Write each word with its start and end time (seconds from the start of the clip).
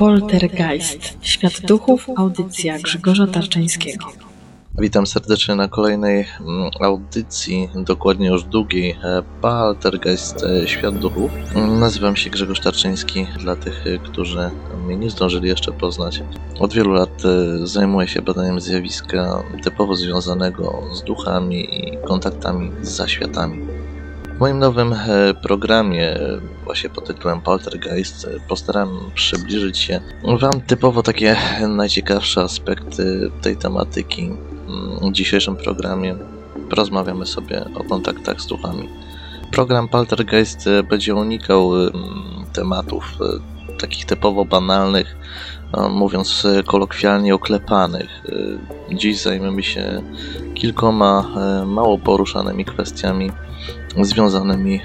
Poltergeist. 0.00 1.16
Świat 1.20 1.60
duchów. 1.60 2.06
Audycja 2.16 2.78
Grzegorza 2.78 3.26
Tarczyńskiego. 3.26 4.06
Witam 4.78 5.06
serdecznie 5.06 5.54
na 5.54 5.68
kolejnej 5.68 6.26
mm, 6.40 6.70
audycji, 6.80 7.68
dokładnie 7.74 8.28
już 8.28 8.44
długiej, 8.44 8.90
e, 8.90 9.22
Poltergeist 9.40 10.44
e, 10.44 10.68
Świat 10.68 10.98
Duchów. 10.98 11.30
Nazywam 11.80 12.16
się 12.16 12.30
Grzegorz 12.30 12.60
Tarczyński, 12.60 13.26
dla 13.38 13.56
tych, 13.56 13.86
e, 13.86 13.98
którzy 13.98 14.50
mnie 14.86 14.96
nie 14.96 15.10
zdążyli 15.10 15.48
jeszcze 15.48 15.72
poznać. 15.72 16.22
Od 16.60 16.72
wielu 16.72 16.92
lat 16.92 17.22
zajmuję 17.64 18.08
się 18.08 18.22
badaniem 18.22 18.60
zjawiska 18.60 19.42
typowo 19.64 19.94
związanego 19.94 20.82
z 20.92 21.02
duchami 21.02 21.78
i 21.78 21.98
kontaktami 22.06 22.70
z 22.82 22.88
zaświatami. 22.88 23.69
W 24.40 24.42
moim 24.42 24.58
nowym 24.58 24.94
programie, 25.42 26.18
właśnie 26.64 26.90
pod 26.90 27.06
tytułem 27.06 27.40
Poltergeist, 27.40 28.28
postaram 28.48 29.10
przybliżyć 29.14 29.78
się 29.78 30.00
Wam 30.40 30.60
typowo 30.60 31.02
takie 31.02 31.36
najciekawsze 31.68 32.40
aspekty 32.40 33.30
tej 33.42 33.56
tematyki, 33.56 34.30
w 35.02 35.12
dzisiejszym 35.12 35.56
programie 35.56 36.16
porozmawiamy 36.70 37.26
sobie 37.26 37.64
o 37.74 37.84
kontaktach 37.84 38.40
z 38.40 38.46
duchami. 38.46 38.88
Program 39.50 39.88
Poltergeist 39.88 40.66
e, 40.66 40.82
będzie 40.82 41.14
unikał 41.14 41.86
e, 41.86 41.90
tematów 42.52 43.04
e, 43.20 43.49
takich 43.80 44.04
typowo 44.04 44.44
banalnych, 44.44 45.16
mówiąc 45.90 46.46
kolokwialnie 46.66 47.34
oklepanych. 47.34 48.22
Dziś 48.92 49.20
zajmiemy 49.20 49.62
się 49.62 50.02
kilkoma 50.54 51.26
mało 51.66 51.98
poruszanymi 51.98 52.64
kwestiami 52.64 53.32
związanymi 54.00 54.80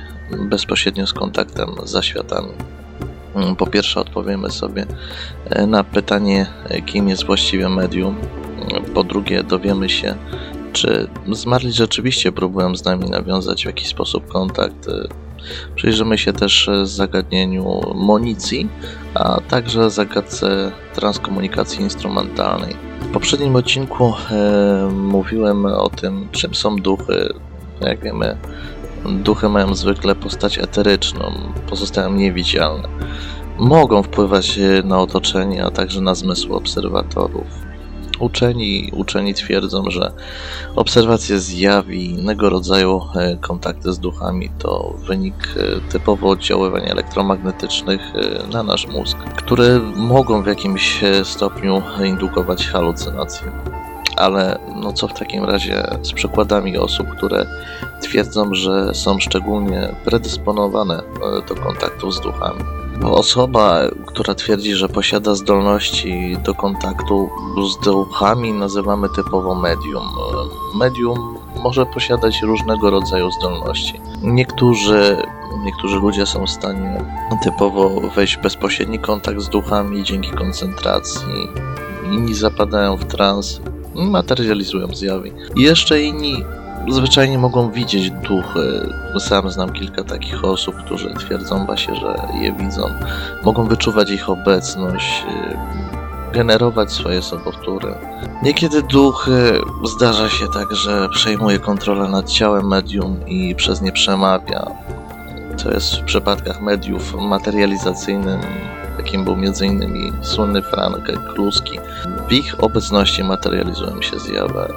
bezpośrednio 0.50 1.08
z 1.08 1.14
kontaktem 1.14 1.70
z 1.84 1.90
zaświatami. 1.92 2.52
Po 3.58 3.68
pierwsze 3.68 4.00
odpowiemy 4.00 4.52
sobie 4.52 4.86
na 5.68 5.84
pytanie, 5.84 6.46
kim 6.86 7.10
jest 7.10 7.26
właściwie 7.26 7.70
medium, 7.70 8.16
po 8.94 9.04
drugie, 9.04 9.44
dowiemy 9.44 9.90
się, 9.90 10.16
czy 10.74 11.08
zmarli 11.32 11.72
rzeczywiście 11.72 12.32
próbują 12.32 12.76
z 12.76 12.86
nami 12.86 13.10
nawiązać 13.10 13.64
w 13.64 13.66
jakiś 13.66 13.88
sposób 13.88 14.28
kontakt. 14.28 14.88
Przyjrzymy 15.76 16.18
się 16.18 16.34
też 16.34 16.70
zagadnieniu 16.84 17.82
monicji, 17.96 18.70
a 19.14 19.42
także 19.42 19.90
zagadce 19.90 20.72
transkomunikacji 20.94 21.82
instrumentalnej. 21.82 22.76
W 23.02 23.12
poprzednim 23.14 23.56
odcinku 23.56 24.14
e, 24.32 24.90
mówiłem 24.92 25.66
o 25.66 25.90
tym, 25.90 26.28
czym 26.32 26.56
są 26.56 26.76
duchy. 26.76 27.34
Jak 27.82 28.04
wiemy, 28.04 28.38
duchy 29.06 29.50
mają 29.50 29.76
zwykle 29.76 30.16
postać 30.16 30.58
eteryczną, 30.58 31.32
pozostają 31.70 32.14
niewidzialne. 32.14 32.88
Mogą 33.58 34.04
wpływać 34.04 34.60
na 34.84 35.00
otoczenie, 35.00 35.66
a 35.66 35.72
także 35.72 36.02
na 36.02 36.16
zmysły 36.16 36.56
obserwatorów. 36.56 37.65
Uczeni, 38.20 38.92
uczeni 38.94 39.34
twierdzą, 39.34 39.84
że 39.90 40.12
obserwacje 40.76 41.40
zjaw 41.40 41.90
i 41.90 42.06
innego 42.06 42.50
rodzaju 42.50 43.02
e, 43.16 43.38
kontakty 43.38 43.94
z 43.94 44.00
duchami 44.00 44.50
to 44.60 44.94
wynik 45.08 45.36
e, 45.58 45.92
typowo 45.92 46.30
oddziaływań 46.30 46.84
elektromagnetycznych 46.86 48.02
e, 48.16 48.48
na 48.48 48.64
nasz 48.64 48.88
mózg, 48.88 49.18
które 49.18 49.80
mogą 49.96 50.44
w 50.44 50.48
jakimś 50.48 51.04
stopniu 51.24 51.82
indukować 52.06 52.68
halucynacje. 52.68 53.52
Ale 54.18 54.60
no 54.76 54.94
co 54.94 55.08
w 55.08 55.14
takim 55.14 55.44
razie 55.44 55.84
z 56.02 56.14
przykładami 56.14 56.78
osób, 56.78 57.08
które 57.10 57.46
twierdzą, 58.02 58.54
że 58.54 58.94
są 58.94 59.20
szczególnie 59.20 59.96
predysponowane 60.06 61.02
do 61.50 61.56
kontaktu 61.56 62.12
z 62.12 62.22
duchami? 62.22 62.85
Osoba, 63.04 63.82
która 64.06 64.36
twierdzi, 64.36 64.76
że 64.76 64.90
posiada 64.90 65.36
zdolności 65.36 66.38
do 66.46 66.54
kontaktu 66.54 67.30
z 67.70 67.86
duchami, 67.86 68.54
nazywamy 68.54 69.10
typowo 69.10 69.56
medium. 69.56 70.04
Medium 70.76 71.38
może 71.64 71.86
posiadać 71.86 72.42
różnego 72.42 72.90
rodzaju 72.90 73.32
zdolności. 73.32 74.02
Niektórzy, 74.22 75.18
niektórzy 75.64 75.96
ludzie 75.96 76.26
są 76.26 76.46
w 76.46 76.50
stanie 76.50 77.06
typowo 77.44 77.90
wejść 78.16 78.38
w 78.38 78.42
bezpośredni 78.42 79.00
kontakt 79.00 79.40
z 79.40 79.50
duchami 79.50 80.04
dzięki 80.04 80.32
koncentracji. 80.32 81.50
Inni 82.12 82.34
zapadają 82.34 82.98
w 82.98 83.06
trans 83.06 83.62
i 83.96 84.06
materializują 84.08 84.88
zjawy. 84.96 85.32
Jeszcze 85.56 86.02
inni 86.02 86.44
zwyczajnie 86.94 87.38
mogą 87.38 87.72
widzieć 87.72 88.12
duchy. 88.12 88.90
Sam 89.20 89.50
znam 89.50 89.74
kilka 89.74 90.04
takich 90.04 90.46
osób, 90.46 90.76
którzy 90.76 91.14
twierdzą 91.14 91.66
właśnie, 91.66 91.96
że 91.96 92.16
je 92.42 92.54
widzą. 92.54 92.90
Mogą 93.44 93.68
wyczuwać 93.68 94.10
ich 94.10 94.30
obecność, 94.30 95.24
y, 96.32 96.34
generować 96.34 96.92
swoje 96.92 97.22
sobowtóry. 97.22 97.96
Niekiedy 98.44 98.82
duch 98.82 99.30
zdarza 99.84 100.30
się 100.30 100.46
tak, 100.54 100.76
że 100.76 101.10
przejmuje 101.10 101.60
kontrolę 101.60 102.10
nad 102.10 102.30
ciałem 102.30 102.68
medium 102.68 103.26
i 103.28 103.56
przez 103.56 103.82
nie 103.82 103.92
przemawia. 103.92 104.66
To 105.64 105.72
jest 105.72 105.96
w 105.96 106.04
przypadkach 106.04 106.62
mediów 106.62 107.16
materializacyjnym, 107.16 108.40
jakim 108.98 109.24
był 109.24 109.34
m.in. 109.34 110.14
słynny 110.22 110.62
Frank 110.62 111.34
Kluski. 111.34 111.80
W 112.30 112.32
ich 112.32 112.64
obecności 112.64 113.24
materializują 113.24 114.02
się 114.02 114.20
zjawy 114.20 114.74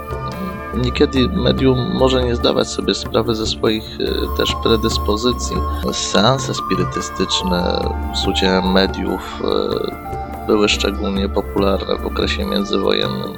Niekiedy 0.75 1.29
medium 1.29 1.93
może 1.95 2.25
nie 2.25 2.37
zdawać 2.37 2.69
sobie 2.69 2.95
sprawy 2.95 3.35
ze 3.35 3.47
swoich 3.47 3.99
e, 4.01 4.37
też 4.37 4.55
predyspozycji. 4.63 5.57
Seanse 5.93 6.55
spirytystyczne 6.55 7.89
z 8.15 8.27
udziałem 8.27 8.73
mediów 8.73 9.43
e, 9.45 10.47
były 10.47 10.69
szczególnie 10.69 11.29
popularne 11.29 11.97
w 11.97 12.07
okresie 12.07 12.45
międzywojennym. 12.45 13.33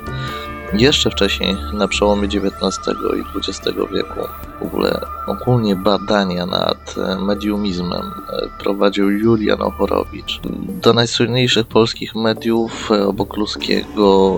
Jeszcze 0.73 1.11
wcześniej, 1.11 1.57
na 1.73 1.89
przełomie 1.89 2.29
XIX 2.29 2.97
i 3.17 3.39
XX 3.39 3.77
wieku, 3.93 4.21
w 4.61 4.63
ogóle 4.63 5.01
ogólnie 5.27 5.77
badania 5.77 6.47
nad 6.47 6.95
e, 6.99 7.17
mediumizmem 7.17 8.03
e, 8.03 8.49
prowadził 8.59 9.11
Julian 9.11 9.63
Ochorowicz. 9.63 10.41
Do 10.83 10.93
najsłynniejszych 10.93 11.67
polskich 11.67 12.15
mediów 12.15 12.91
e, 12.91 13.07
obok 13.07 13.29
Kluskiego, 13.29 14.37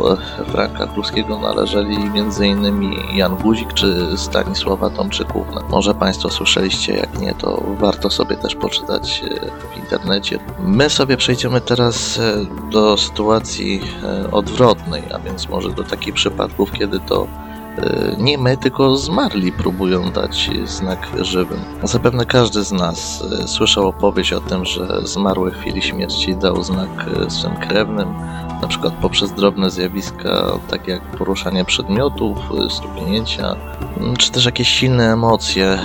Franka 0.52 0.86
Kluskiego 0.86 1.38
należeli 1.38 1.96
m.in. 1.96 2.92
Jan 3.14 3.36
Guzik 3.36 3.72
czy 3.72 4.06
Stanisława 4.16 4.90
Tomczykówna. 4.90 5.60
Może 5.70 5.94
Państwo 5.94 6.30
słyszeliście, 6.30 6.96
jak 6.96 7.20
nie, 7.20 7.34
to 7.34 7.62
warto 7.78 8.10
sobie 8.10 8.36
też 8.36 8.54
poczytać 8.54 9.22
w 9.72 9.76
internecie. 9.76 10.38
My 10.64 10.90
sobie 10.90 11.16
przejdziemy 11.16 11.60
teraz 11.60 12.20
do 12.72 12.96
sytuacji 12.96 13.80
odwrotnej, 14.32 15.02
a 15.14 15.18
więc 15.18 15.48
może 15.48 15.70
do 15.70 15.84
takich 15.84 16.14
przypadków, 16.22 16.72
kiedy 16.72 17.00
to 17.00 17.26
nie 18.18 18.38
my, 18.38 18.56
tylko 18.56 18.96
zmarli 18.96 19.52
próbują 19.52 20.10
dać 20.10 20.50
znak 20.64 21.08
żywym. 21.20 21.60
Zapewne 21.82 22.26
każdy 22.26 22.64
z 22.64 22.72
nas 22.72 23.24
e, 23.42 23.48
słyszał 23.48 23.88
opowieść 23.88 24.32
o 24.32 24.40
tym, 24.40 24.64
że 24.64 25.00
zmarły 25.04 25.50
w 25.50 25.54
chwili 25.54 25.82
śmierci 25.82 26.36
dał 26.36 26.62
znak 26.62 27.06
e, 27.26 27.30
swym 27.30 27.56
krewnym, 27.56 28.08
na 28.62 28.68
przykład 28.68 28.94
poprzez 28.94 29.32
drobne 29.32 29.70
zjawiska, 29.70 30.58
takie 30.70 30.92
jak 30.92 31.02
poruszanie 31.02 31.64
przedmiotów, 31.64 32.38
stuknięcia, 32.68 33.56
czy 34.18 34.32
też 34.32 34.44
jakieś 34.44 34.68
silne 34.68 35.12
emocje, 35.12 35.78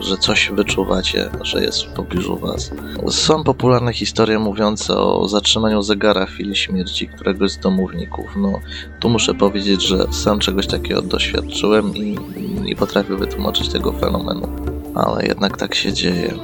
że 0.00 0.16
coś 0.16 0.50
wyczuwacie, 0.50 1.30
że 1.42 1.62
jest 1.62 1.82
w 1.82 1.92
pobliżu 1.92 2.36
was. 2.36 2.70
Są 3.10 3.44
popularne 3.44 3.92
historie 3.92 4.38
mówiące 4.38 4.96
o 4.96 5.28
zatrzymaniu 5.28 5.82
zegara 5.82 6.26
w 6.26 6.30
chwili 6.30 6.56
śmierci 6.56 7.08
któregoś 7.08 7.50
z 7.50 7.58
domowników. 7.58 8.26
No, 8.36 8.60
tu 9.00 9.08
muszę 9.08 9.34
powiedzieć, 9.34 9.82
że 9.82 10.12
sam 10.12 10.38
czegoś 10.38 10.66
takiego 10.66 11.02
doświadczyłem 11.16 11.96
i 11.96 12.18
nie 12.62 12.76
potrafię 12.76 13.16
wytłumaczyć 13.16 13.68
tego 13.68 13.92
fenomenu, 13.92 14.48
ale 14.94 15.26
jednak 15.26 15.56
tak 15.56 15.74
się 15.74 15.92
dzieje. 15.92 16.34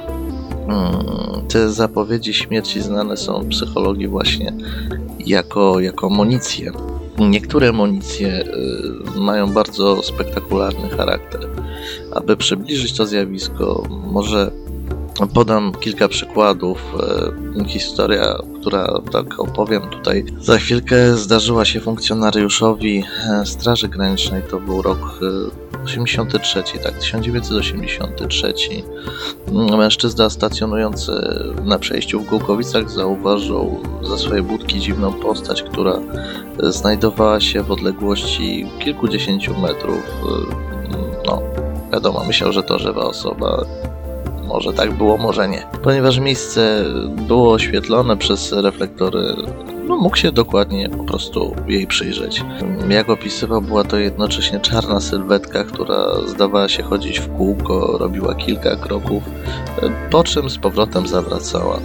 Hmm, 0.67 1.47
te 1.47 1.69
zapowiedzi 1.69 2.33
śmierci 2.33 2.81
znane 2.81 3.17
są 3.17 3.41
w 3.41 3.47
psychologii 3.47 4.07
właśnie 4.07 4.53
jako, 5.19 5.79
jako 5.79 6.07
amunicje. 6.07 6.71
Niektóre 7.19 7.69
amunicje 7.69 8.43
y, 9.15 9.19
mają 9.19 9.51
bardzo 9.51 10.03
spektakularny 10.03 10.89
charakter. 10.89 11.41
Aby 12.11 12.37
przybliżyć 12.37 12.93
to 12.93 13.05
zjawisko, 13.05 13.83
może 14.11 14.51
podam 15.33 15.71
kilka 15.71 16.07
przykładów. 16.07 16.95
Y, 17.61 17.69
historia, 17.69 18.37
która 18.61 19.01
tak 19.11 19.39
opowiem 19.39 19.81
tutaj 19.89 20.25
za 20.41 20.57
chwilkę, 20.57 21.17
zdarzyła 21.17 21.65
się 21.65 21.79
funkcjonariuszowi 21.79 23.03
y, 23.43 23.45
Straży 23.45 23.87
Granicznej. 23.87 24.41
To 24.41 24.59
był 24.59 24.81
rok 24.81 25.19
83, 25.85 26.63
tak, 26.83 26.99
1983. 26.99 28.53
Mężczyzna 29.77 30.29
stacjonujący 30.29 31.11
na 31.63 31.79
przejściu 31.79 32.19
w 32.19 32.25
Głukowicach 32.25 32.89
zauważył 32.89 33.83
za 34.01 34.17
swoje 34.17 34.43
budki 34.43 34.79
dziwną 34.79 35.13
postać, 35.13 35.63
która 35.63 35.99
znajdowała 36.59 37.41
się 37.41 37.63
w 37.63 37.71
odległości 37.71 38.65
kilkudziesięciu 38.79 39.59
metrów. 39.59 40.03
No, 41.25 41.41
wiadomo, 41.93 42.23
myślał, 42.27 42.51
że 42.51 42.63
to 42.63 42.79
żywa 42.79 43.01
osoba. 43.01 43.65
Może 44.53 44.73
tak 44.73 44.93
było, 44.93 45.17
może 45.17 45.47
nie. 45.47 45.63
Ponieważ 45.83 46.19
miejsce 46.19 46.85
było 47.27 47.53
oświetlone 47.53 48.17
przez 48.17 48.51
reflektory, 48.51 49.35
no 49.87 49.97
mógł 49.97 50.15
się 50.15 50.31
dokładnie 50.31 50.89
po 50.89 51.03
prostu 51.03 51.55
jej 51.67 51.87
przyjrzeć. 51.87 52.43
Jak 52.89 53.09
opisywał, 53.09 53.61
była 53.61 53.83
to 53.83 53.97
jednocześnie 53.97 54.59
czarna 54.59 55.01
sylwetka, 55.01 55.63
która 55.63 56.05
zdawała 56.27 56.69
się 56.69 56.83
chodzić 56.83 57.19
w 57.19 57.29
kółko, 57.37 57.97
robiła 57.97 58.35
kilka 58.35 58.75
kroków, 58.75 59.23
po 60.11 60.23
czym 60.23 60.49
z 60.49 60.57
powrotem 60.57 61.07
zawracała 61.07 61.79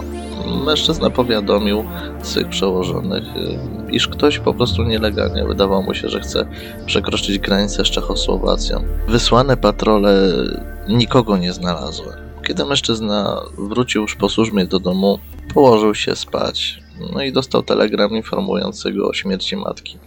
mężczyzna 0.65 1.09
powiadomił 1.09 1.83
swych 2.21 2.49
przełożonych, 2.49 3.23
iż 3.91 4.07
ktoś 4.07 4.39
po 4.39 4.53
prostu 4.53 4.83
nielegalnie 4.83 5.45
wydawało 5.45 5.81
mu 5.81 5.93
się, 5.93 6.09
że 6.09 6.19
chce 6.19 6.45
przekroczyć 6.85 7.39
granicę 7.39 7.85
z 7.85 7.87
Czechosłowacją. 7.87 8.83
Wysłane 9.07 9.57
patrole 9.57 10.13
nikogo 10.87 11.37
nie 11.37 11.53
znalazły. 11.53 12.28
Kiedy 12.49 12.65
mężczyzna 12.65 13.41
wrócił 13.57 14.01
już 14.01 14.15
po 14.15 14.29
służbie 14.29 14.65
do 14.65 14.79
domu, 14.79 15.19
położył 15.53 15.95
się 15.95 16.15
spać. 16.15 16.79
No 17.13 17.23
i 17.23 17.31
dostał 17.31 17.63
telegram 17.63 18.11
informujący 18.11 18.91
go 18.91 19.07
o 19.07 19.13
śmierci 19.13 19.55
matki. 19.55 19.97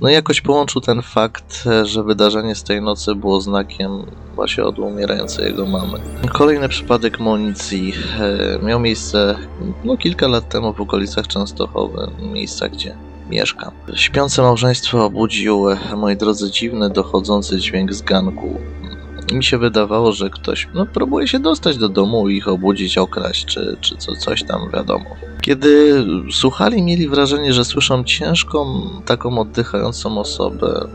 No 0.00 0.10
i 0.10 0.12
jakoś 0.12 0.40
połączył 0.40 0.80
ten 0.80 1.02
fakt, 1.02 1.64
że 1.82 2.02
wydarzenie 2.02 2.54
z 2.54 2.62
tej 2.62 2.82
nocy 2.82 3.14
było 3.14 3.40
znakiem 3.40 3.90
właśnie 4.34 4.64
od 4.64 4.78
umierającej 4.78 5.46
jego 5.46 5.66
mamy. 5.66 5.98
Kolejny 6.32 6.68
przypadek 6.68 7.20
municji 7.20 7.92
e, 8.20 8.58
miał 8.64 8.80
miejsce 8.80 9.36
no, 9.84 9.96
kilka 9.96 10.28
lat 10.28 10.48
temu 10.48 10.72
w 10.72 10.80
okolicach 10.80 11.26
Częstochowy, 11.26 12.10
miejsca 12.32 12.68
gdzie 12.68 12.96
mieszkam. 13.30 13.70
Śpiące 13.94 14.42
małżeństwo 14.42 15.04
obudził, 15.04 15.64
moi 15.96 16.16
drodzy, 16.16 16.50
dziwny, 16.50 16.90
dochodzący 16.90 17.58
dźwięk 17.58 17.92
z 17.92 18.02
ganku 18.02 18.60
mi 19.34 19.44
się 19.44 19.58
wydawało, 19.58 20.12
że 20.12 20.30
ktoś 20.30 20.68
no, 20.74 20.86
próbuje 20.86 21.28
się 21.28 21.38
dostać 21.38 21.76
do 21.78 21.88
domu 21.88 22.28
i 22.28 22.36
ich 22.36 22.48
obudzić, 22.48 22.98
okraść, 22.98 23.44
czy, 23.44 23.76
czy 23.80 23.96
co, 23.96 24.16
coś 24.16 24.42
tam, 24.42 24.70
wiadomo. 24.70 25.04
Kiedy 25.40 26.04
słuchali, 26.30 26.82
mieli 26.82 27.08
wrażenie, 27.08 27.52
że 27.52 27.64
słyszą 27.64 28.04
ciężką, 28.04 28.80
taką 29.06 29.38
oddychającą 29.38 30.18
osobę. 30.18 30.88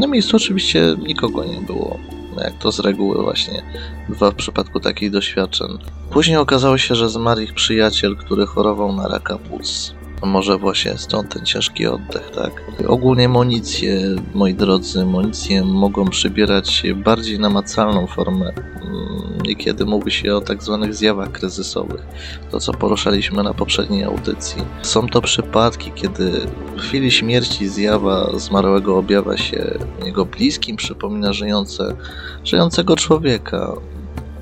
Na 0.00 0.06
miejscu 0.06 0.36
oczywiście 0.36 0.96
nikogo 0.98 1.44
nie 1.44 1.60
było, 1.60 1.98
jak 2.44 2.58
to 2.58 2.72
z 2.72 2.80
reguły 2.80 3.22
właśnie 3.22 3.62
bywa 4.08 4.30
w 4.30 4.34
przypadku 4.34 4.80
takich 4.80 5.10
doświadczeń. 5.10 5.78
Później 6.10 6.36
okazało 6.36 6.78
się, 6.78 6.94
że 6.94 7.08
zmarł 7.08 7.40
ich 7.40 7.54
przyjaciel, 7.54 8.16
który 8.16 8.46
chorował 8.46 8.92
na 8.92 9.08
raka 9.08 9.38
płuc. 9.38 9.94
Może 10.24 10.58
właśnie 10.58 10.98
stąd 10.98 11.34
ten 11.34 11.44
ciężki 11.44 11.86
oddech, 11.86 12.30
tak? 12.30 12.52
Ogólnie 12.88 13.28
monicje, 13.28 14.00
moi 14.34 14.54
drodzy, 14.54 15.04
monicje 15.04 15.64
mogą 15.64 16.04
przybierać 16.04 16.82
bardziej 16.96 17.38
namacalną 17.38 18.06
formę. 18.06 18.48
Mm, 18.48 19.42
niekiedy 19.46 19.84
mówi 19.84 20.12
się 20.12 20.34
o 20.34 20.40
tak 20.40 20.62
zwanych 20.62 20.94
zjawach 20.94 21.32
kryzysowych, 21.32 22.02
to 22.50 22.60
co 22.60 22.72
poruszaliśmy 22.72 23.42
na 23.42 23.54
poprzedniej 23.54 24.04
audycji. 24.04 24.62
Są 24.82 25.08
to 25.08 25.20
przypadki, 25.20 25.92
kiedy 25.94 26.30
w 26.76 26.80
chwili 26.80 27.10
śmierci 27.10 27.68
zjawa 27.68 28.38
zmarłego 28.38 28.98
objawia 28.98 29.36
się 29.36 29.78
jego 30.04 30.24
bliskim, 30.24 30.76
przypomina 30.76 31.32
żyjące, 31.32 31.96
żyjącego 32.44 32.96
człowieka. 32.96 33.72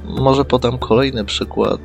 Może 0.05 0.45
podam 0.45 0.79
kolejny 0.79 1.25
przykład, 1.25 1.81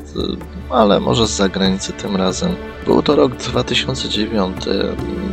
ale 0.70 1.00
może 1.00 1.28
z 1.28 1.32
zagranicy 1.32 1.94
tym 1.94 2.16
razem. 2.16 2.56
Był 2.86 3.02
to 3.02 3.16
rok 3.16 3.36
2009. 3.36 4.56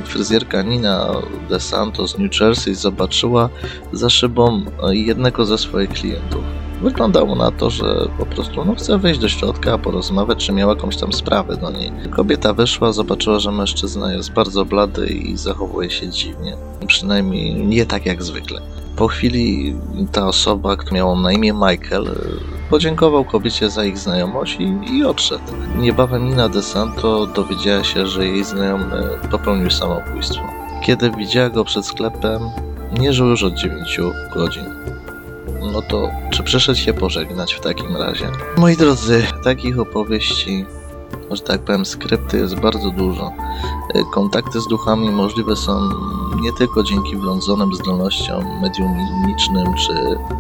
Fryzjerka 0.05 0.63
Nina 0.63 1.11
De 1.51 1.61
Santos 1.61 2.11
z 2.11 2.19
New 2.19 2.41
Jersey 2.41 2.75
zobaczyła 2.75 3.49
za 3.93 4.11
szybą 4.11 4.63
jednego 4.91 5.45
ze 5.45 5.59
swoich 5.59 5.91
klientów. 5.91 6.45
Wyglądało 6.83 7.35
na 7.35 7.51
to, 7.51 7.71
że 7.71 8.09
po 8.19 8.27
prostu 8.27 8.65
no, 8.65 8.75
chce 8.75 8.99
wejść 8.99 9.21
do 9.21 9.29
środka, 9.29 9.79
porozmawiać, 9.79 10.47
czy 10.47 10.53
miała 10.53 10.75
jakąś 10.75 10.97
tam 10.97 11.13
sprawę 11.13 11.57
do 11.57 11.71
niej. 11.71 11.93
Kobieta 12.11 12.53
wyszła, 12.53 12.93
zobaczyła, 12.93 13.39
że 13.39 13.53
mężczyzna 13.53 14.15
jest 14.15 14.33
bardzo 14.33 14.65
blady 14.65 15.07
i 15.07 15.37
zachowuje 15.37 15.91
się 15.91 16.09
dziwnie. 16.09 16.57
Przynajmniej 16.87 17.55
nie 17.55 17.87
tak 17.87 18.07
jak 18.07 18.23
zwykle. 18.23 18.61
Po 18.97 19.09
chwili 19.09 19.77
ta 20.13 20.27
osoba, 20.29 20.77
która 20.77 20.95
miała 20.95 21.21
na 21.21 21.33
imię 21.33 21.53
Michael, 21.53 22.15
podziękował 22.71 23.25
kobiecie 23.25 23.71
za 23.71 23.85
ich 23.85 23.99
znajomość 23.99 24.57
i, 24.61 24.97
i 24.97 25.05
odszedł. 25.05 25.53
Niebawem 25.79 26.29
Nina 26.29 26.49
DeSanto 26.49 27.27
dowiedziała 27.27 27.85
się, 27.85 28.07
że 28.07 28.27
jej 28.27 28.45
znajomy 28.45 29.09
popełnił 29.31 29.71
samobójstwo. 29.71 30.43
Kiedy 30.83 31.11
widziała 31.11 31.51
go 31.51 31.65
przed 31.65 31.87
sklepem, 31.87 32.43
nie 32.99 33.13
żył 33.13 33.27
już 33.27 33.43
od 33.43 33.55
9 33.55 34.01
godzin. 34.35 34.65
No 35.73 35.83
to 35.83 36.11
czy 36.31 36.43
przyszedł 36.43 36.79
się 36.79 36.93
pożegnać 36.93 37.55
w 37.55 37.61
takim 37.61 37.97
razie? 37.97 38.27
Moi 38.57 38.77
drodzy, 38.77 39.27
takich 39.45 39.79
opowieści 39.79 40.67
że 41.31 41.43
tak 41.43 41.61
powiem, 41.61 41.85
skrypty 41.85 42.39
jest 42.39 42.61
bardzo 42.61 42.91
dużo. 42.91 43.33
E, 43.95 44.05
kontakty 44.15 44.61
z 44.61 44.69
duchami 44.69 45.11
możliwe 45.11 45.57
są 45.57 45.91
nie 46.41 46.53
tylko 46.53 46.83
dzięki 46.83 47.17
wlądzonym 47.17 47.75
zdolnościom 47.75 48.61
mediumicznym, 48.61 49.75
czy 49.75 49.95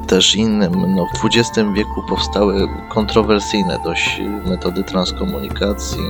też 0.06 0.36
innym. 0.36 0.94
No, 0.96 1.06
w 1.06 1.24
XX 1.24 1.68
wieku 1.74 2.02
powstały 2.08 2.68
kontrowersyjne 2.88 3.78
dość 3.84 4.20
metody 4.46 4.84
transkomunikacji, 4.84 6.02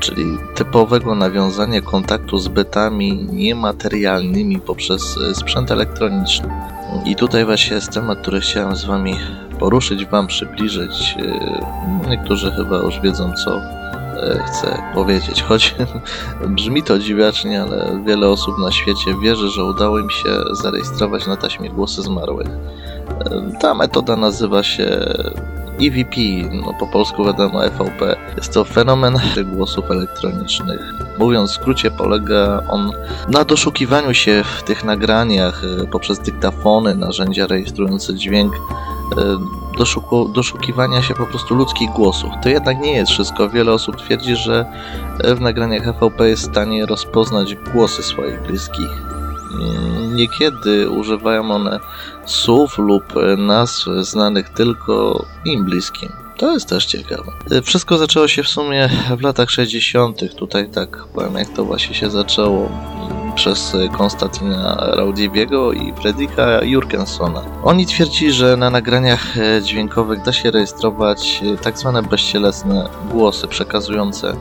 czyli 0.00 0.24
typowego 0.54 1.14
nawiązania 1.14 1.80
kontaktu 1.80 2.38
z 2.38 2.48
bytami 2.48 3.28
niematerialnymi 3.32 4.60
poprzez 4.60 5.18
sprzęt 5.32 5.70
elektroniczny. 5.70 6.48
I 7.04 7.16
tutaj 7.16 7.44
właśnie 7.44 7.74
jest 7.74 7.90
temat, 7.90 8.18
który 8.18 8.40
chciałem 8.40 8.76
z 8.76 8.84
Wami 8.84 9.14
poruszyć, 9.58 10.06
Wam 10.06 10.26
przybliżyć. 10.26 11.16
E, 11.18 12.10
niektórzy 12.10 12.50
chyba 12.50 12.76
już 12.76 13.00
wiedzą, 13.00 13.32
co 13.44 13.60
E, 13.60 13.83
chcę 14.46 14.82
powiedzieć. 14.94 15.42
Choć 15.42 15.74
brzmi 16.56 16.82
to 16.82 16.98
dziwacznie, 16.98 17.62
ale 17.62 18.02
wiele 18.06 18.28
osób 18.28 18.58
na 18.58 18.72
świecie 18.72 19.14
wierzy, 19.22 19.48
że 19.48 19.64
udało 19.64 19.98
im 19.98 20.10
się 20.10 20.28
zarejestrować 20.52 21.26
na 21.26 21.36
taśmie 21.36 21.70
głosy 21.70 22.02
zmarłych. 22.02 22.48
E, 22.48 23.58
ta 23.60 23.74
metoda 23.74 24.16
nazywa 24.16 24.62
się 24.62 24.84
EVP, 25.80 26.20
no 26.52 26.74
po 26.80 26.86
polsku 26.86 27.24
wiadomo 27.24 27.64
EVP. 27.64 28.16
Jest 28.36 28.54
to 28.54 28.64
fenomen 28.64 29.18
głosów 29.54 29.90
elektronicznych. 29.90 30.80
Mówiąc 31.18 31.50
w 31.50 31.54
skrócie, 31.54 31.90
polega 31.90 32.62
on 32.68 32.92
na 33.28 33.44
doszukiwaniu 33.44 34.14
się 34.14 34.44
w 34.58 34.62
tych 34.62 34.84
nagraniach 34.84 35.62
e, 35.64 35.86
poprzez 35.86 36.18
dyktafony, 36.18 36.94
narzędzia 36.94 37.46
rejestrujące 37.46 38.14
dźwięk 38.14 38.52
E, 38.54 38.93
doszuku, 39.78 40.28
doszukiwania 40.28 41.02
się 41.02 41.14
po 41.14 41.26
prostu 41.26 41.54
ludzkich 41.54 41.90
głosów. 41.90 42.30
To 42.42 42.48
jednak 42.48 42.80
nie 42.80 42.92
jest 42.92 43.12
wszystko. 43.12 43.48
Wiele 43.48 43.72
osób 43.72 43.96
twierdzi, 43.96 44.36
że 44.36 44.66
w 45.36 45.40
nagraniach 45.40 45.88
EVP 45.88 46.28
jest 46.28 46.42
w 46.42 46.50
stanie 46.50 46.86
rozpoznać 46.86 47.54
głosy 47.54 48.02
swoich 48.02 48.42
bliskich. 48.42 48.90
Mm, 49.60 50.16
niekiedy 50.16 50.90
używają 50.90 51.50
one 51.50 51.80
słów 52.26 52.78
lub 52.78 53.04
nazw 53.38 53.86
znanych 54.00 54.48
tylko 54.48 55.24
im 55.44 55.64
bliskim. 55.64 56.12
To 56.36 56.52
jest 56.52 56.68
też 56.68 56.86
ciekawe. 56.86 57.32
E, 57.50 57.62
wszystko 57.62 57.98
zaczęło 57.98 58.28
się 58.28 58.42
w 58.42 58.48
sumie 58.48 58.90
w 59.18 59.20
latach 59.22 59.50
60. 59.50 60.34
Tutaj 60.36 60.68
tak 60.70 61.04
powiem, 61.14 61.34
jak 61.34 61.48
to 61.48 61.64
właśnie 61.64 61.94
się 61.94 62.10
zaczęło 62.10 62.70
przez 63.34 63.76
Konstantina 63.92 64.76
Raudibiego 64.96 65.72
i 65.72 65.92
Fredrika 65.92 66.62
Jurgensona. 66.62 67.42
Oni 67.62 67.86
twierdzili, 67.86 68.32
że 68.32 68.56
na 68.56 68.70
nagraniach 68.70 69.38
e, 69.38 69.62
dźwiękowych 69.62 70.22
da 70.22 70.32
się 70.32 70.50
rejestrować 70.50 71.42
e, 71.54 71.56
tak 71.56 71.78
zwane 71.78 72.02
bezcielesne 72.02 72.88
głosy 73.12 73.48
przekazujące 73.48 74.36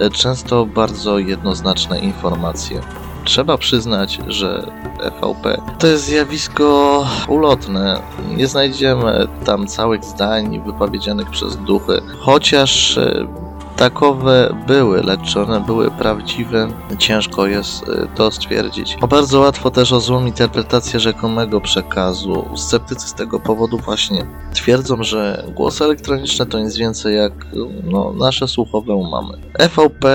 e, 0.00 0.10
często 0.10 0.66
bardzo 0.66 1.18
jednoznaczne 1.18 1.98
informacje. 1.98 2.80
Trzeba 3.24 3.58
przyznać, 3.58 4.18
że 4.26 4.72
EVP 5.00 5.62
to 5.78 5.86
jest 5.86 6.04
zjawisko 6.04 7.06
ulotne. 7.28 8.00
Nie 8.36 8.46
znajdziemy 8.46 9.26
tam 9.44 9.66
całych 9.66 10.04
zdań 10.04 10.62
wypowiedzianych 10.66 11.30
przez 11.30 11.56
duchy, 11.56 12.02
chociaż 12.20 12.98
takowe 13.76 14.56
były, 14.66 15.02
lecz 15.02 15.36
one 15.36 15.60
były 15.60 15.90
prawdziwe, 15.90 16.68
ciężko 16.98 17.46
jest 17.46 17.88
y, 17.88 18.08
to 18.14 18.30
stwierdzić. 18.30 18.96
O 19.00 19.08
bardzo 19.08 19.40
łatwo 19.40 19.70
też 19.70 19.92
o 19.92 20.00
złą 20.00 20.26
interpretację 20.26 21.00
rzekomego 21.00 21.60
przekazu. 21.60 22.44
Sceptycy 22.56 23.08
z 23.08 23.14
tego 23.14 23.40
powodu 23.40 23.78
właśnie 23.78 24.26
twierdzą, 24.54 25.02
że 25.02 25.44
głosy 25.54 25.84
elektroniczne 25.84 26.46
to 26.46 26.58
nic 26.58 26.76
więcej 26.76 27.16
jak 27.16 27.32
no, 27.84 28.12
nasze 28.12 28.48
słuchowe 28.48 28.94
umamy. 28.94 29.38
EVP 29.58 30.08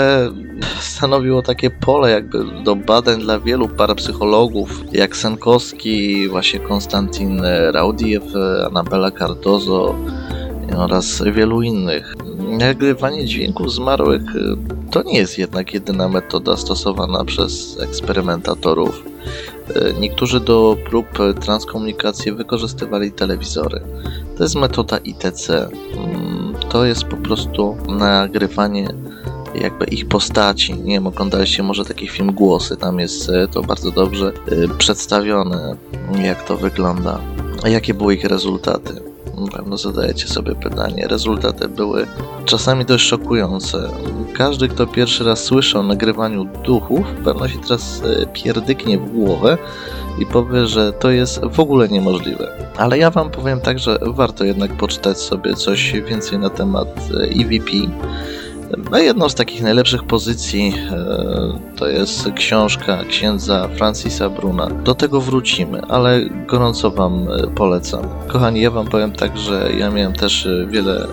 stanowiło 0.79 1.41
takie 1.41 1.69
pole 1.69 2.11
jakby 2.11 2.63
do 2.63 2.75
badań 2.75 3.21
dla 3.21 3.39
wielu 3.39 3.67
parapsychologów, 3.67 4.83
jak 4.91 5.17
Senkowski, 5.17 6.27
właśnie 6.29 6.59
Konstantin 6.59 7.41
Raudiew, 7.71 8.23
Anabela 8.67 9.11
Cardozo 9.11 9.95
oraz 10.77 11.23
wielu 11.23 11.61
innych. 11.61 12.13
Nagrywanie 12.47 13.25
dźwięków 13.25 13.73
zmarłych 13.73 14.35
y, 14.35 14.57
to 14.91 15.03
nie 15.03 15.17
jest 15.17 15.37
jednak 15.37 15.73
jedyna 15.73 16.09
metoda 16.09 16.57
stosowana 16.57 17.25
przez 17.25 17.79
eksperymentatorów. 17.79 19.03
Y, 19.69 19.93
niektórzy 19.99 20.39
do 20.39 20.77
prób 20.89 21.07
transkomunikacji 21.41 22.31
wykorzystywali 22.31 23.11
telewizory. 23.11 23.81
To 24.37 24.43
jest 24.43 24.55
metoda 24.55 24.97
ITC. 24.97 25.69
Mm, 25.97 26.53
to 26.69 26.85
jest 26.85 27.03
po 27.03 27.17
prostu 27.17 27.77
nagrywanie 27.87 28.87
jakby 29.55 29.85
ich 29.85 30.07
postaci. 30.07 30.73
Nie 30.73 30.93
wiem, 30.93 31.07
oglądaliście 31.07 31.63
może 31.63 31.85
taki 31.85 32.07
film 32.07 32.33
Głosy, 32.33 32.77
tam 32.77 32.99
jest 32.99 33.29
e, 33.29 33.47
to 33.47 33.61
bardzo 33.61 33.91
dobrze 33.91 34.31
przedstawione, 34.77 35.75
jak 36.23 36.43
to 36.43 36.57
wygląda, 36.57 37.19
jakie 37.65 37.93
były 37.93 38.15
ich 38.15 38.23
rezultaty. 38.23 39.16
Na 39.38 39.48
pewno 39.48 39.77
zadajecie 39.77 40.27
sobie 40.27 40.56
pytanie. 40.56 41.08
Rezultaty 41.08 41.67
były 41.67 42.08
czasami 42.46 42.86
dość 42.86 43.06
szokujące. 43.06 43.89
Każdy, 44.34 44.67
kto 44.67 44.88
pierwszy 44.88 45.24
raz 45.24 45.44
słyszy 45.44 45.79
o 45.79 45.84
nagrywaniu 45.84 46.46
duchów, 46.46 47.06
pewno 47.24 47.48
się 47.48 47.60
teraz 47.60 48.01
e, 48.01 48.25
pierdyknie 48.25 48.98
w 48.98 49.12
głowę 49.12 49.58
i 50.20 50.25
powie, 50.25 50.67
że 50.67 50.94
to 50.94 51.12
jest 51.12 51.41
w 51.46 51.60
ogóle 51.60 51.88
niemożliwe. 51.88 52.51
Ale 52.77 52.98
ja 52.98 53.12
wam 53.12 53.29
powiem 53.29 53.62
tak, 53.62 53.79
że 53.79 54.00
warto 54.01 54.44
jednak 54.44 54.74
poczytać 54.74 55.17
sobie 55.17 55.53
coś 55.53 55.94
więcej 55.94 56.39
na 56.39 56.50
temat 56.50 56.88
EVP. 57.39 57.72
No 58.91 58.97
jedną 58.97 59.29
z 59.29 59.36
takich 59.36 59.63
najlepszych 59.63 60.03
pozycji 60.03 60.74
e, 60.91 61.59
to 61.75 61.88
jest 61.88 62.29
książka 62.36 63.03
księdza 63.09 63.67
Francisa 63.67 64.29
Bruna. 64.29 64.67
Do 64.67 64.95
tego 64.95 65.21
wrócimy, 65.21 65.81
ale 65.81 66.21
gorąco 66.29 66.91
Wam 66.91 67.27
e, 67.31 67.47
polecam. 67.47 68.01
Kochani, 68.27 68.62
ja 68.62 68.71
Wam 68.71 68.88
powiem 68.88 69.12
tak, 69.12 69.38
że 69.38 69.69
ja 69.77 69.89
miałem 69.91 70.13
też 70.13 70.45
e, 70.45 70.67
wiele 70.69 71.07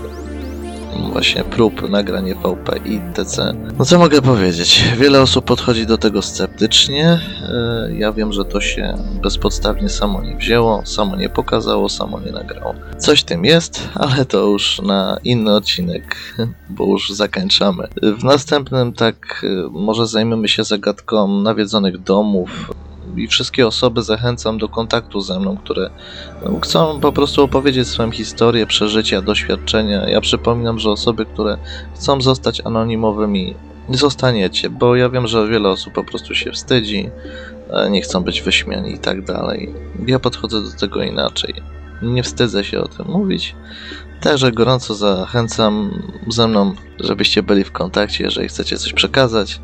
właśnie 1.12 1.44
prób 1.44 1.90
nagrań 1.90 2.34
VP 2.34 2.78
i 2.84 3.00
TC. 3.14 3.54
No 3.78 3.84
co 3.84 3.98
mogę 3.98 4.22
powiedzieć? 4.22 4.84
Wiele 4.98 5.22
osób 5.22 5.44
podchodzi 5.44 5.86
do 5.86 5.98
tego 5.98 6.22
sceptycznie. 6.22 7.20
E, 7.52 7.74
Ja 7.98 8.12
wiem, 8.12 8.32
że 8.32 8.44
to 8.44 8.60
się 8.60 8.94
bezpodstawnie 9.22 9.88
samo 9.88 10.22
nie 10.22 10.36
wzięło, 10.36 10.86
samo 10.86 11.16
nie 11.16 11.28
pokazało, 11.28 11.88
samo 11.88 12.20
nie 12.20 12.32
nagrało. 12.32 12.74
Coś 12.98 13.22
tym 13.24 13.44
jest, 13.44 13.88
ale 13.94 14.24
to 14.24 14.38
już 14.46 14.80
na 14.82 15.18
inny 15.24 15.54
odcinek, 15.54 16.16
bo 16.70 16.84
już 16.86 17.10
zakończamy. 17.10 17.88
W 18.18 18.24
następnym 18.24 18.92
tak 18.92 19.44
e, 19.44 19.68
może 19.70 20.06
zajmiemy 20.06 20.48
się 20.48 20.64
zagadką 20.64 21.40
nawiedzonych 21.40 21.98
domów, 22.02 22.72
i 23.16 23.28
wszystkie 23.28 23.66
osoby 23.66 24.02
zachęcam 24.02 24.58
do 24.58 24.68
kontaktu 24.68 25.20
ze 25.20 25.40
mną, 25.40 25.56
które 25.56 25.90
no, 26.44 26.60
chcą 26.60 27.00
po 27.00 27.12
prostu 27.12 27.44
opowiedzieć 27.44 27.88
swoją 27.88 28.10
historię, 28.10 28.66
przeżycia, 28.66 29.22
doświadczenia. 29.22 30.08
Ja 30.08 30.20
przypominam, 30.20 30.78
że 30.78 30.90
osoby, 30.90 31.26
które 31.26 31.58
chcą 31.94 32.20
zostać 32.20 32.62
anonimowymi, 32.64 33.54
nie 33.88 33.96
zostaniecie, 33.98 34.70
bo 34.70 34.96
ja 34.96 35.08
wiem, 35.08 35.26
że 35.26 35.48
wiele 35.48 35.68
osób 35.68 35.94
po 35.94 36.04
prostu 36.04 36.34
się 36.34 36.52
wstydzi, 36.52 37.10
e, 37.70 37.90
nie 37.90 38.02
chcą 38.02 38.20
być 38.20 38.42
wyśmiani 38.42 38.92
i 38.92 38.98
tak 38.98 39.24
dalej. 39.24 39.74
Ja 40.06 40.18
podchodzę 40.18 40.62
do 40.62 40.70
tego 40.70 41.02
inaczej. 41.02 41.54
Nie 42.02 42.22
wstydzę 42.22 42.64
się 42.64 42.80
o 42.80 42.88
tym 42.88 43.06
mówić. 43.06 43.54
Także 44.20 44.52
gorąco 44.52 44.94
zachęcam 44.94 46.02
ze 46.28 46.48
mną, 46.48 46.74
żebyście 47.00 47.42
byli 47.42 47.64
w 47.64 47.72
kontakcie, 47.72 48.24
jeżeli 48.24 48.48
chcecie 48.48 48.76
coś 48.76 48.92
przekazać. 48.92 49.60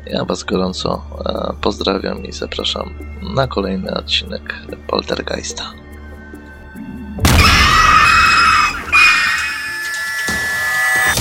Ja 0.06 0.24
Was 0.24 0.44
gorąco 0.44 1.02
e, 1.24 1.52
pozdrawiam 1.60 2.24
i 2.24 2.32
zapraszam 2.32 2.90
na 3.34 3.46
kolejny 3.46 3.94
odcinek 3.94 4.54
Poltergeista. 4.86 5.72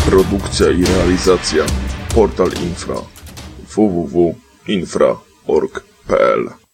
Produkcja 0.06 0.70
i 0.70 0.86
realizacja 0.86 1.66
Portal 2.16 2.50
Infra 2.64 2.96
www.infra.org.pl 3.76 6.65